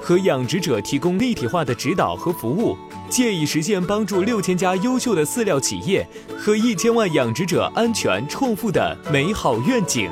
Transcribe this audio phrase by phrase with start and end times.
[0.00, 2.76] 和养殖者提供立体化的指导和服务，
[3.08, 6.06] 借以实现帮助六千家优秀的饲料企业
[6.38, 10.10] 和一千万养殖者安全创富的美好愿景。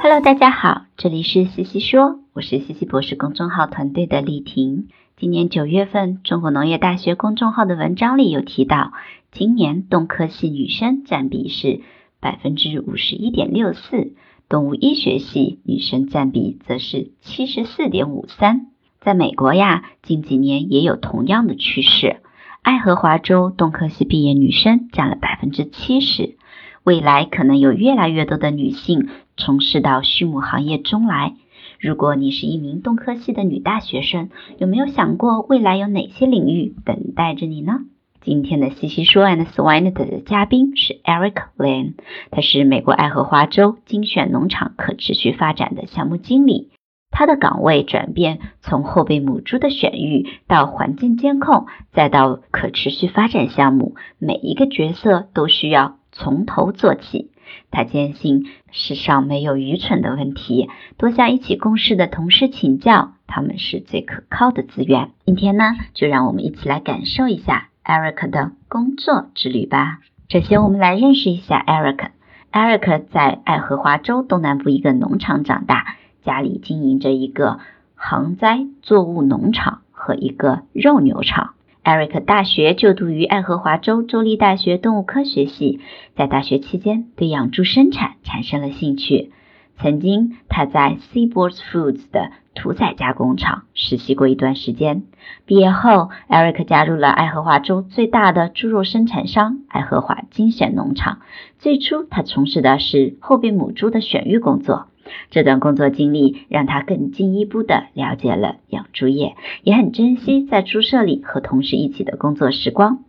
[0.00, 4.88] Hello，大家好，这里是西西说，我是西西博士公众号团队的丽婷。
[5.16, 8.92] 今年九月份，中国农业大学公众号的文章里有提到，
[9.32, 11.80] 今年动科系女生占比是
[12.20, 14.12] 百分之五十一点六四。
[14.48, 18.66] 动物医学系女生占比则是七十四点五三，
[19.00, 22.20] 在美国呀，近几年也有同样的趋势。
[22.62, 26.36] 爱荷华州动科系毕业女生占了百分之七十，
[26.84, 31.34] 未来可能有越来越多的女性从事到畜牧行业中来。
[31.80, 37.80] 如果你是一名动科系的女大学生，有没有想过未来有哪些领域等待着你呢？
[38.26, 41.94] 今天的西西说 and Swine 的嘉宾是 Eric Lane，
[42.32, 46.72] 他是美国爱荷华州精选农场可持续发展的项目经理。
[47.12, 57.30] 他的岗位转变从后备母猪的选育到环境监控，再到可持续发展项目，每一个角色都需要从头做起。
[57.70, 65.12] 他坚信世上没有愚蠢的问题，多向一起共事的同事请教，他们是最可靠的资源。
[65.24, 67.68] 今天呢，就让我们一起来感受一下。
[67.86, 70.00] Eric 的工作之旅吧。
[70.28, 72.08] 首先，我们来认识一下 Eric。
[72.50, 75.94] Eric 在爱荷华州东南部一个农场长大，
[76.24, 77.60] 家里经营着一个
[77.94, 81.54] 航栽作物农场和一个肉牛场。
[81.84, 85.78] Eric 大学就读于爱荷华州州立大学动物科学系，
[86.16, 89.30] 在大学期间对养猪生产产生了兴趣。
[89.78, 95.02] 曾经，他在 Seabords Foods 的屠宰加工厂实习过一段时间。
[95.44, 101.18] 毕业后，Eric 加入了爱荷华州最大的猪肉生产商爱荷华精选农场。
[101.58, 104.86] 最初，他从事的是后备母猪的选育工作。
[105.30, 113.04] 这段工作经历让他更进一步的了解了养猪业，也很珍惜在猪舍里和同事一起的工作时光。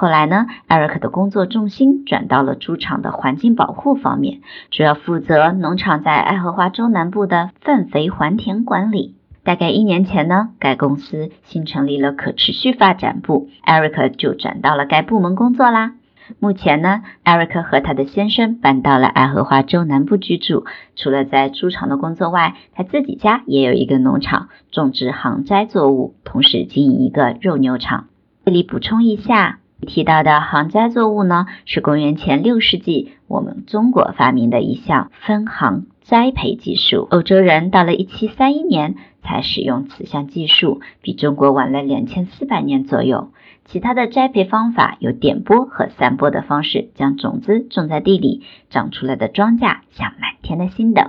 [0.00, 9.16] 后来呢，Eric 的工作重心转到了猪场的环境保护方面，主要负责农场在爱荷华州南部的粪肥还田管理。
[9.42, 15.94] 大概一年前呢，该公司新成立了可持续发展部，Eric 就转到了该部门工作啦。
[16.38, 20.64] 目前呢，Eric 和他的先生搬到了爱荷华州南部居住。
[20.94, 28.06] 除了在猪场的工作外，他自己家也有一个农场，种植航栽作物，同时经营一个肉牛场。
[28.44, 29.58] 这里补充一下。
[29.86, 37.06] 提到的行栽作物呢，是公元前六世纪我们中国发明的一项分行栽培技术。
[37.10, 43.30] 欧洲人到了一七三一年才使用此项技术，比中国晚了两千四百年左右。
[43.66, 51.02] 其他的栽培方法有点播和散播的方式，将种子种在地里，长出来的庄稼像满天的星斗。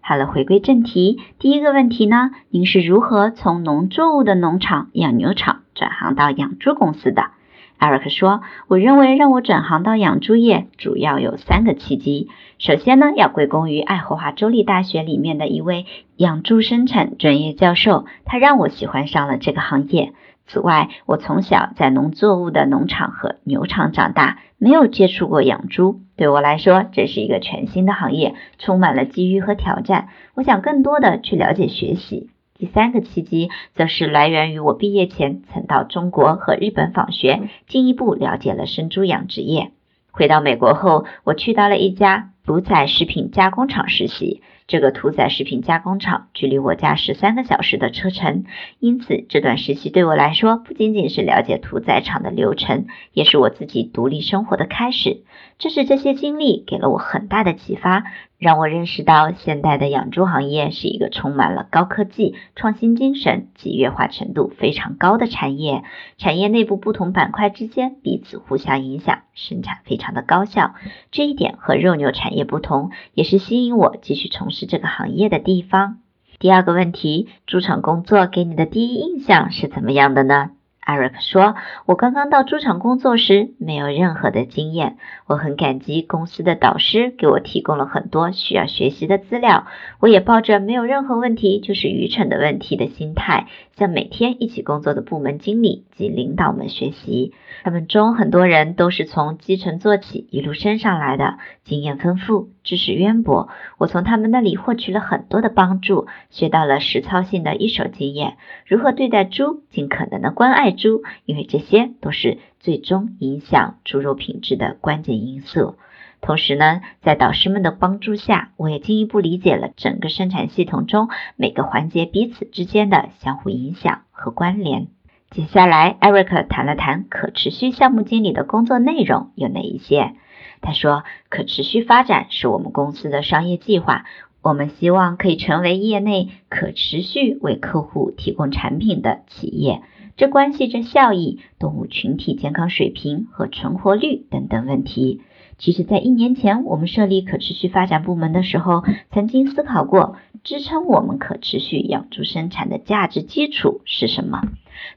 [0.00, 7.30] 好了，回归正题，第一个问题呢，您是如何从农作物的农场养牛场转行到养猪公司的？
[7.78, 12.28] 艾瑞克说：“我认为让我转行到养猪业，主要有三个契机。
[12.58, 15.86] 首先呢，要归功于爱荷华州立大学里面的一位
[16.16, 20.12] 养猪生产专业教授，他让我喜欢上了这个行业。
[20.48, 30.08] 此外，我从小在农作物的农场和牛场长大，没有接触过养猪，对我来说这是一个全新的行业，充满了机遇和挑战。
[30.34, 39.70] 我想更多的去了解学习。”第三个契机则是来源于我毕业前曾到中国和日本访学，进一步了解了生猪养殖业。
[40.10, 44.42] 回到美国后，我去到了一家屠宰食品加工厂实习。
[44.68, 48.44] 这个屠宰食品加工厂距离我家十三个小时的车程，
[48.78, 52.84] 因此这段时期对我来说不仅仅是了解屠宰场的流程，
[53.14, 55.22] 也是我自己独立生活的开始。
[55.58, 58.04] 正是这些经历给了我很大的启发。
[58.36, 65.82] 让我认识到，现代的养猪行业是一个充满了高科技、创新精神、集约化程度非常高的产业。
[66.18, 70.74] 产业内部不同板块之间彼此互相影响，生产非常的高效。
[71.12, 75.98] 这一点和肉牛产业不同，也是吸引我继续从事这个行业的地方。
[76.40, 80.50] 第二个问题，猪场工作给你的第一印象是怎么样的呢？
[80.88, 81.54] 艾瑞克说
[81.84, 84.96] ：“我刚刚到猪场工作时，没有任何的经验。
[85.26, 89.66] 我很感激公司的导师给我提供了很多需要学习的资料。
[90.00, 97.34] 我也抱着没有任何问题就是愚蠢的问题的心态，向每天一起工作的部门经理及领导们学习。
[97.64, 103.50] 他们中很多人都是从基层做起，一路升上来的，经验丰富，知识渊博。
[103.76, 115.76] 我从他们那里获取了很多的帮助，学到了实操性的一手经验，如何对待猪，尽可能的关爱。”猪，因为这些都是最终影响猪肉品质的关键因素。
[116.22, 124.88] 同时呢，在导师们的帮助下，我也进一步理解了整个生产系统中每个环节彼此之间的相互影响和关联。
[125.30, 130.14] 接下来，艾瑞克谈了谈可持续项目经理的工作内容有哪一些。
[130.60, 134.04] 他说，可持续发展是我们公司的商业计划。
[134.40, 139.82] 我们希望可以成为业内可持续为客户提供产品的企业。
[140.18, 145.22] 这关系着效益、动物群体健康水平和存活率等等问题。
[145.58, 148.82] 其实，在一年前我们设立可持续发展部门的时候，
[149.12, 154.42] 曾经思考过支撑我们可持续养猪生产的价值基础是什么。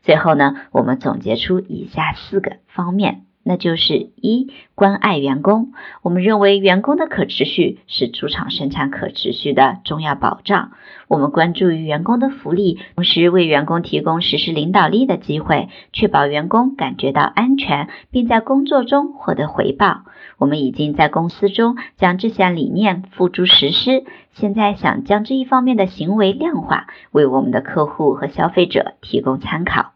[0.01, 3.25] 最后呢，我们总结出以下四个方面。
[3.43, 5.71] 那就是一关爱员工。
[6.01, 10.71] 我们认为员工的可持续是猪场生产可持续的重要保障。
[11.07, 20.03] 我们关注于员工的福利，同时为员工提供实施领导力的机会，确保员工感觉到安全，并在工作中获得回报。
[20.37, 29.91] 我们已经在公司中将这项理念付诸实施，现在想将这一方面的行为量化，为我们的客户和消费者提供参考。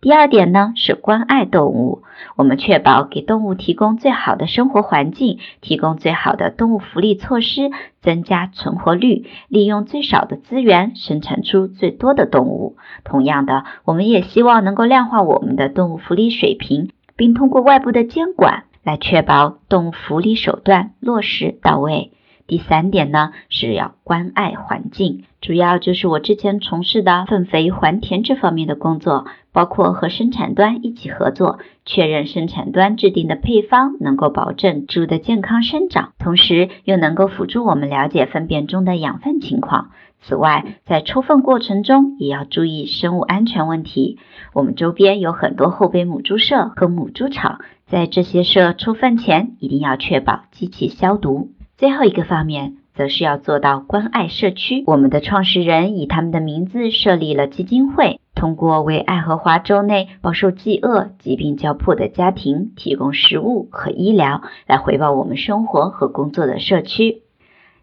[0.00, 2.02] 第二点呢是关爱动物，
[2.34, 7.70] 我们确保给动物提供最好的生活环境，提供最好的动物福利措施，
[8.00, 12.76] 增加存活率，利用最少的资源生产出最多的动物。
[13.04, 22.12] 同样的，我们也希望能够量化我们的动物福利水平，并通过外部的监管来确保动物福利手段落实到位。
[22.46, 39.90] 第三点呢是要关爱环境，主要就是我之前从事的粪肥还田这方面的工作，包括和生产端一起合作，确认生产端制定的配方能够保证猪的健康生长，同时又能够辅助我们了解粪便中的养分情况。
[40.22, 44.18] 此外，在抽粪过程中也要注意生物安全问题。
[44.52, 51.48] 我们周边有很多后备母猪舍和母猪场，在这些舍抽粪前一定要确保机器消毒。
[51.78, 54.84] 最后一个方面，则是要做到关爱社区。
[54.86, 67.22] 我们的创始人以他们的名字设立了基金会，通过为爱荷华州内饱受饥饿、疾病交迫的家庭提供食物和医疗，来回报我们生活和工作的社区。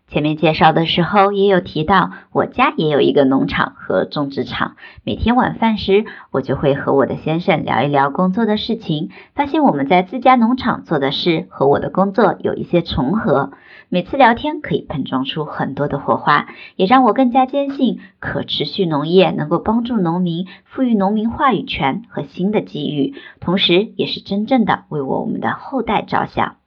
[0.08, 4.76] 前面介绍的时候也有提到，我家也有一个农场和种植场。
[5.04, 13.52] 每天晚饭时，我就会和我的先生聊一聊工作的事情，发现我们在自家农场做的事和我的工作有一些重合。
[13.90, 26.58] 每次聊天可以碰撞出很多的火花，也让我更加坚信可持续农业能够帮助农民，赋予农民话语权和新的机遇，同时也是真正的为我们的后代着想。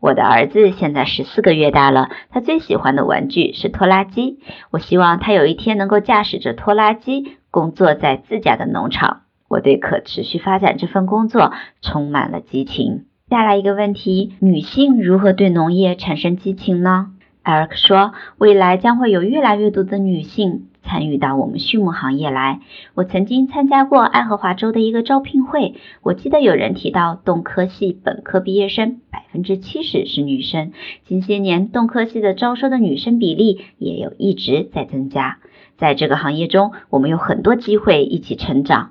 [0.00, 4.40] 我的儿子现在十四个月大了，他最喜欢的玩具是拖拉机。
[4.70, 9.22] 我希望他有一天能够驾驶着拖拉机工作在自家的农场。
[9.48, 13.06] 我对可持续发展这份工作充满了激情。
[13.30, 17.12] 再来一个问题：女性如何对农业产生激情呢？
[17.42, 20.66] 艾瑞克说，未来将会有越来越多的女性。
[20.82, 22.58] 参与到我们畜牧行业来。
[22.94, 30.72] 我曾经参加过爱荷华州的一个招聘会，我记得有人提到，动科系本科毕业生百分之七十是女生。
[31.06, 35.38] 近些年，动科系的招收的女生比例也有一直在增加。
[35.76, 38.90] 在这个行业中，我们有很多机会一起成长。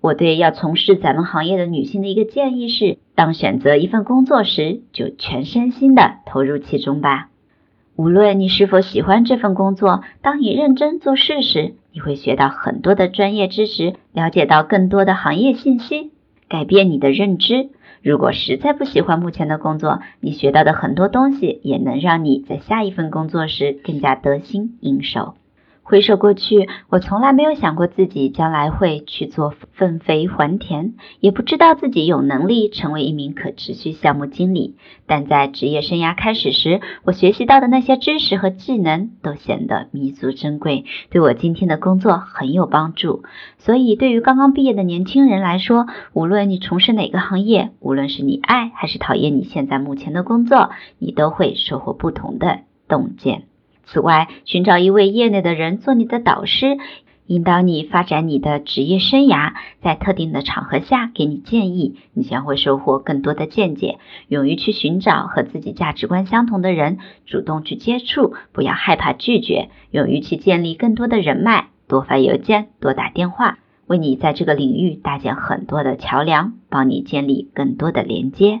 [0.00, 7.28] 我对要从事咱们行业的女性的一个建议是：当选择一份工作时，就全身心的投入其中吧。
[7.94, 16.12] 无论你是否喜欢这份工作，当你认真做事时，你会学到很多的专业知识，了解到更多的行业信息，
[16.48, 17.68] 改变你的认知。
[18.02, 25.34] 如果实在不喜欢目前的工作，你学到的很多东西也能让你在下一份工作时更加得心应手。
[25.90, 34.76] 回首过去，我从来没有想过自己将来会去做粪肥还田，也不知道自己有能力成为一名可持续项目经理。
[35.08, 43.24] 但在职业生涯开始时，我学习到的那些知识和技能都显得弥足珍贵，对我今天的工作很有帮助。
[43.58, 50.70] 所以，对于刚刚毕业的年轻人来说，无论你从事哪个行业，无论是你爱还是讨厌你现在目前的工作，
[51.00, 53.49] 你都会收获不同的洞见。
[53.92, 56.78] 此外，寻找一位业内的人做你的导师，
[57.26, 63.98] 引导你发展你的职业生涯，在特定的场合下给你建议，你将会收获更多的见解。
[64.28, 69.70] 勇于去寻找和自己价值观相同的人，主动去接触，不要害怕拒绝。
[69.90, 78.60] 勇于去建立更多的人脉，多发邮件，多打电话，为你在这个领域搭建很多的桥梁，帮你建立更多的连接。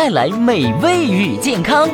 [0.00, 1.86] 带来美味与健康。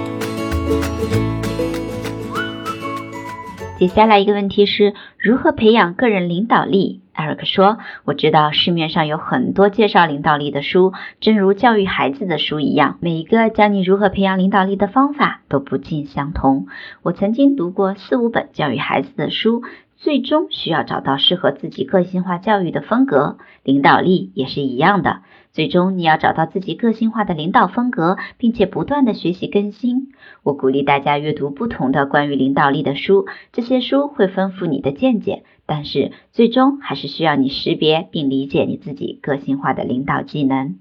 [3.80, 7.00] 接下来一个问题是如何培养个人领导力？
[7.14, 16.68] 艾瑞克说：“我知道市面上有很多介绍领导力的书，正如教育孩子的书一样，每一个教你如何培养领导力的方法都不尽相同。
[17.02, 19.64] 我曾经读过四五本教育孩子的书。”
[19.98, 25.22] 最终需要找到适合自己个性化教育的风格，领导力也是一样的。
[25.56, 30.08] 最终你要找到自己个性化的领导风格，并且不断的学习更新。
[30.42, 40.76] 我鼓励大家阅读不同的关于领导力的书，这些书会丰富你的见解，但是最终还是需要你识别并理解你自己个性化的领导技能。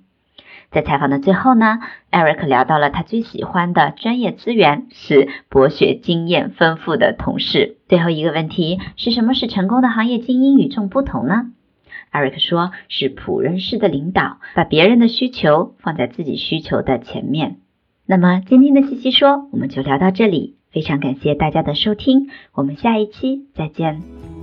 [0.72, 1.80] 在采访的最后呢
[2.12, 7.78] ，Eric 聊到了他最喜欢的专业资源是博学经验丰富的同事。
[7.88, 11.52] 最后一个问题是什么使成功的行业精英与众不同呢
[12.16, 17.58] 艾瑞克说是仆人式的领导，把别人的需求放在自己需求的前面。
[18.06, 24.35] 那么今天的西西说我们就聊到这里，非常感谢大家的收听，我们下一期再见。